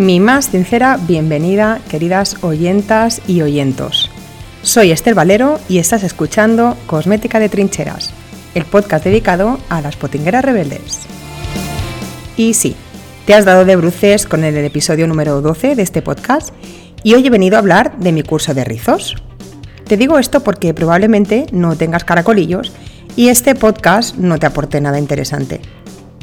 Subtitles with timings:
[0.00, 4.10] Mi más sincera bienvenida, queridas oyentas y oyentos.
[4.62, 8.10] Soy Esther Valero y estás escuchando Cosmética de Trincheras,
[8.54, 11.00] el podcast dedicado a las potingueras rebeldes.
[12.38, 12.76] Y sí,
[13.26, 16.48] te has dado de bruces con el episodio número 12 de este podcast
[17.02, 19.16] y hoy he venido a hablar de mi curso de rizos.
[19.86, 22.72] Te digo esto porque probablemente no tengas caracolillos
[23.16, 25.60] y este podcast no te aporte nada interesante.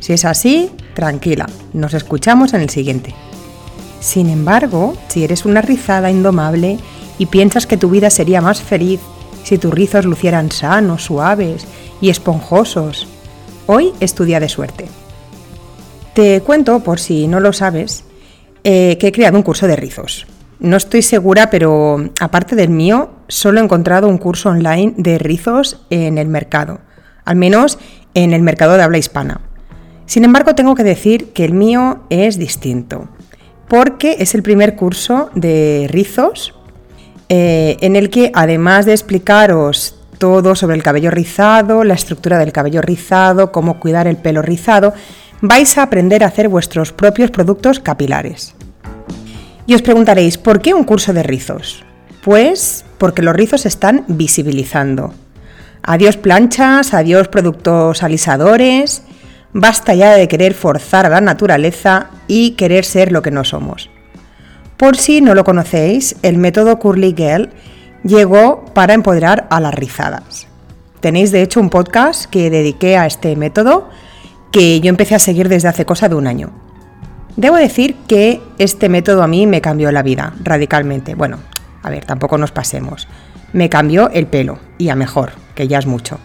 [0.02, 3.14] Si es así, tranquila, nos escuchamos en el siguiente.
[4.00, 6.78] Sin embargo, si eres una rizada indomable
[7.18, 9.00] y piensas que tu vida sería más feliz
[9.44, 11.66] si tus rizos lucieran sanos, suaves
[12.02, 13.08] y esponjosos,
[13.66, 14.88] hoy es tu día de suerte.
[16.14, 18.04] Te cuento, por si no lo sabes,
[18.64, 20.28] eh, que he creado un curso de rizos.
[20.60, 25.86] No estoy segura, pero aparte del mío, solo he encontrado un curso online de rizos
[25.90, 26.82] en el mercado,
[27.24, 27.80] al menos
[28.16, 29.42] en el mercado de habla hispana.
[30.08, 33.10] Sin embargo, tengo que decir que el mío es distinto
[33.68, 36.54] porque es el primer curso de rizos
[37.30, 42.52] eh, en el que además de explicaros todo sobre el cabello rizado, la estructura del
[42.52, 44.94] cabello rizado, cómo cuidar el pelo rizado,
[45.42, 48.56] vais a aprender a hacer vuestros propios productos capilares.
[49.68, 51.84] Y os preguntaréis, ¿por qué un curso de rizos?
[52.24, 55.14] Pues porque los rizos se están visibilizando.
[55.84, 59.04] Adiós planchas, adiós productos alisadores,
[59.54, 63.90] Basta ya de querer forzar a la naturaleza y querer ser lo que no somos.
[64.78, 67.50] Por si no lo conocéis, el método Curly Girl
[68.04, 70.48] llegó para empoderar a las rizadas.
[71.00, 73.90] Tenéis de hecho un podcast que dediqué a este método
[74.52, 76.52] que yo empecé a seguir desde hace cosa de un año.
[77.36, 81.16] Debo decir que este método a mí me cambió la vida radicalmente.
[81.16, 81.40] Bueno,
[81.84, 83.08] a ver, tampoco nos pasemos.
[83.54, 86.20] Me cambió el pelo y a mejor, que ya es mucho.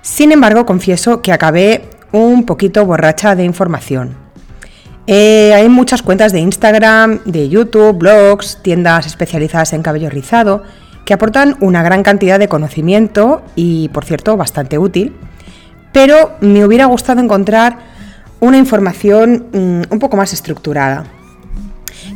[0.00, 4.14] Sin embargo, confieso que acabé un poquito borracha de información.
[5.06, 10.62] Eh, hay muchas cuentas de Instagram, de YouTube, blogs, tiendas especializadas en cabello rizado
[11.04, 15.16] que aportan una gran cantidad de conocimiento y, por cierto, bastante útil.
[15.92, 17.78] Pero me hubiera gustado encontrar
[18.40, 21.04] una información mm, un poco más estructurada.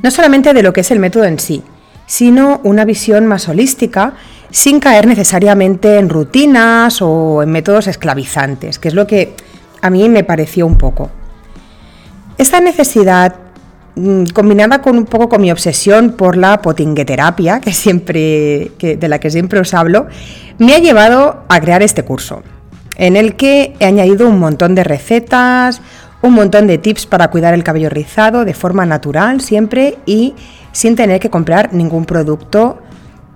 [0.03, 1.63] No solamente de lo que es el método en sí,
[2.07, 4.15] sino una visión más holística
[4.51, 9.35] sin caer necesariamente en rutinas o en métodos esclavizantes, que es lo que
[9.87, 11.11] a mí me pareció un poco.
[12.39, 13.35] Esta necesidad,
[13.95, 19.19] mm, combinada con un poco con mi obsesión por la potingueterapia, que siempre, de la
[19.19, 20.07] que siempre os hablo,
[20.59, 22.43] me ha llevado a crear este curso,
[22.97, 25.81] en el que he añadido un montón de recetas,
[26.23, 30.35] un montón de tips para cuidar el cabello rizado de forma natural siempre y
[30.73, 32.79] sin tener que comprar ningún producto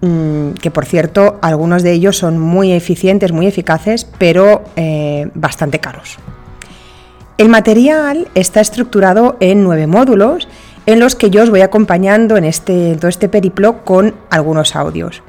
[0.01, 5.79] mm, que por cierto algunos de ellos son muy eficientes, muy eficaces, pero eh, bastante
[5.79, 6.19] caros.
[7.41, 10.47] El material está estructurado en nueve módulos
[10.85, 15.23] en los que yo os voy acompañando en, este, todo este periplo con algunos audios.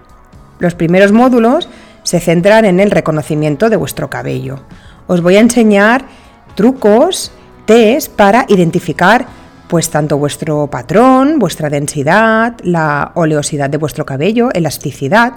[0.60, 1.70] Los primeros módulos
[2.04, 4.60] se centran en el reconocimiento de vuestro cabello.
[5.08, 6.04] Os voy a enseñar
[6.54, 7.32] trucos,
[7.66, 9.26] test para identificar
[9.70, 15.36] pues tanto vuestro patrón, vuestra densidad, la oleosidad de vuestro cabello, elasticidad,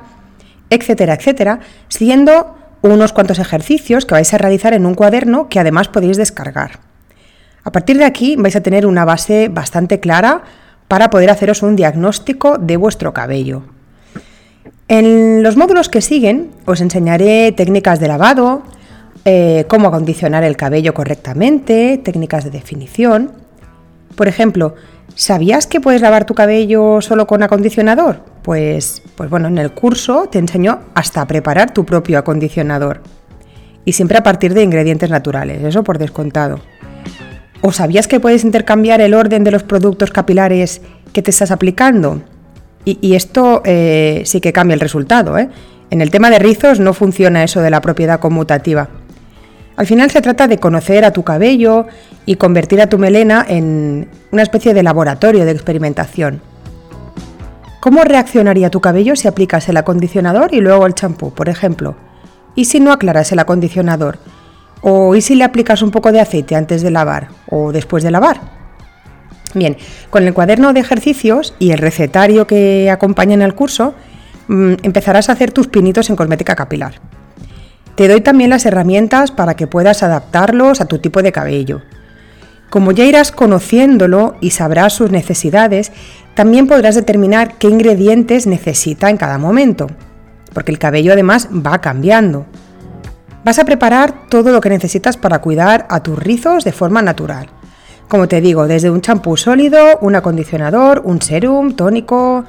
[0.71, 2.56] etcétera, etcétera, siguiendo
[2.93, 6.81] unos cuantos ejercicios que vais a realizar en un cuaderno que además podéis descargar.
[7.65, 10.43] A partir de aquí vais a tener una base bastante clara
[10.89, 13.62] para poder haceros un diagnóstico de vuestro cabello.
[14.87, 18.62] En los módulos que siguen os enseñaré técnicas de lavado,
[19.25, 23.44] eh, cómo acondicionar el cabello correctamente, técnicas de definición.
[24.16, 24.75] Por ejemplo,
[25.14, 28.20] ¿sabías que puedes lavar tu cabello solo con acondicionador?
[28.42, 33.00] Pues, pues bueno, en el curso te enseño hasta preparar tu propio acondicionador.
[33.84, 36.60] Y siempre a partir de ingredientes naturales, eso por descontado.
[37.60, 40.82] ¿O sabías que puedes intercambiar el orden de los productos capilares
[41.12, 42.22] que te estás aplicando?
[42.86, 45.38] Y, esto eh, sí que cambia el resultado.
[45.38, 45.48] ¿eh?
[45.91, 48.91] En el tema de rizos no funciona eso de la propiedad conmutativa.
[49.76, 51.87] Al final se trata de conocer a tu cabello
[52.26, 56.41] y convertir a tu melena en una especie de laboratorio de experimentación.
[57.81, 61.97] ¿Cómo reaccionaría tu cabello si aplicas el acondicionador y luego el champú, por ejemplo?
[62.55, 64.19] ¿Y si no aclaras el acondicionador?
[64.81, 68.11] ¿O y si le aplicas un poco de aceite antes de lavar o después de
[68.11, 68.41] lavar?
[69.55, 69.77] Bien,
[70.11, 73.94] con el cuaderno de ejercicios y el recetario que acompaña en el curso,
[74.49, 76.94] mm, empezarás a hacer tus pinitos en cosmética capilar.
[77.96, 81.82] Te doy también las herramientas para que puedas adaptarlos a tu tipo de cabello.
[82.70, 85.93] Como ya irás conociéndolo y sabrás sus necesidades,
[86.35, 89.87] también podrás determinar qué ingredientes necesita en cada momento,
[90.52, 92.46] porque el cabello además va cambiando.
[93.44, 97.49] Vas a preparar todo lo que necesitas para cuidar a tus rizos de forma natural.
[98.08, 102.44] Como te digo, desde un champú sólido, un acondicionador, un serum, tónico,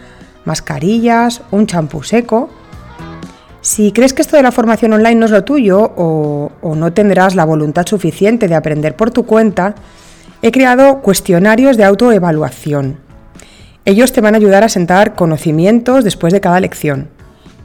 [0.46, 2.50] mascarillas, un champú seco.
[3.66, 7.34] Si crees que esto de la formación online no es lo tuyo o, no tendrás
[7.34, 9.74] la voluntad suficiente de aprender por tu cuenta,
[10.44, 13.00] he creado cuestionarios de autoevaluación.
[13.84, 17.10] Ellos te van a ayudar a sentar conocimientos después de cada lección.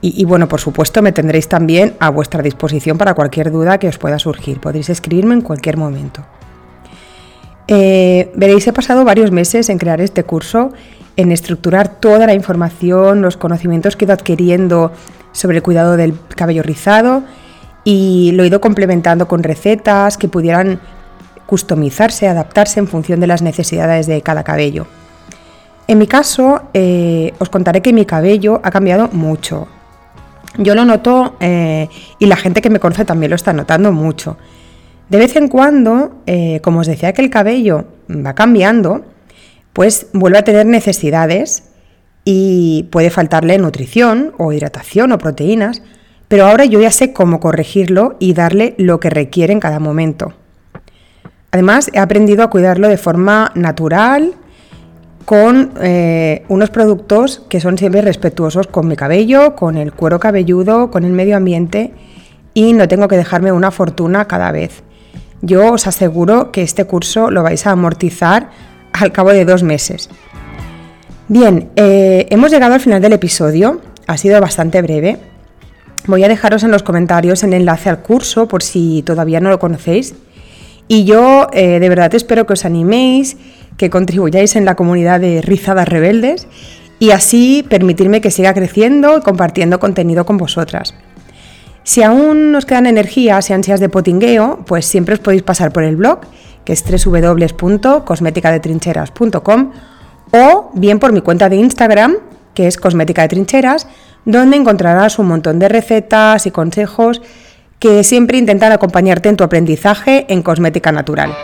[0.01, 3.99] Y, bueno, por supuesto, me tendréis también a vuestra disposición para cualquier duda que os
[3.99, 4.59] pueda surgir.
[4.59, 6.25] Podréis escribirme en cualquier momento.
[7.69, 10.73] Eh, veréis, he pasado varios meses en crear este curso,
[11.19, 14.93] en estructurar toda la información, los conocimientos que he ido adquiriendo
[15.33, 17.23] sobre el cuidado del cabello rizado
[17.85, 20.81] y lo he ido complementando con recetas que pudieran
[21.47, 24.87] customizarse, adaptarse en función de las necesidades de cada cabello.
[25.89, 29.67] En mi caso, eh, os contaré que mi cabello ha cambiado mucho.
[30.57, 31.89] Yo lo noto eh,
[32.19, 34.37] y la gente que me conoce también lo está notando mucho.
[35.09, 39.05] De vez en cuando, eh, como os decía que el cabello va cambiando,
[39.73, 41.70] pues vuelve a tener necesidades
[42.25, 45.83] y puede faltarle nutrición o hidratación o proteínas,
[46.29, 50.35] pero ahora yo ya sé cómo corregirlo y darle lo que requiere en cada momento.
[51.51, 54.35] Además, he aprendido a cuidarlo de forma natural,
[55.25, 60.91] con eh, unos productos que son siempre respetuosos con mi cabello, con el cuero cabelludo,
[60.91, 61.93] con el medio ambiente
[62.53, 64.83] y no tengo que dejarme una fortuna cada vez.
[65.41, 68.51] Yo os aseguro que este curso lo vais a amortizar
[68.93, 70.11] al cabo de dos meses.
[71.31, 75.19] Bien, eh, hemos llegado al final del episodio, ha sido bastante breve.
[76.09, 79.61] Voy a dejaros en los comentarios el enlace al curso por si todavía no lo
[79.61, 80.17] conocéis.
[80.89, 83.37] Y yo eh, de verdad espero que os animéis,
[83.77, 86.49] que contribuyáis en la comunidad de Rizadas Rebeldes
[86.99, 90.97] y así permitirme que siga creciendo y compartiendo contenido con vosotras.
[91.85, 95.85] Si aún nos quedan energías y ansias de potingueo, pues siempre os podéis pasar por
[95.85, 96.23] el blog,
[96.65, 99.71] que es www.cosmeticadetrincheras.com
[100.31, 102.17] o bien por mi cuenta de Instagram,
[102.55, 103.87] que es Cosmética de Trincheras,
[104.25, 107.23] donde encontrarás un montón de recetas y consejos
[107.79, 111.35] que siempre intentan acompañarte en tu aprendizaje en cosmética natural.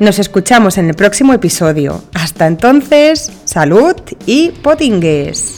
[0.00, 2.02] Nos escuchamos en el próximo episodio.
[2.12, 3.94] Hasta entonces, salud
[4.26, 5.55] y potingues.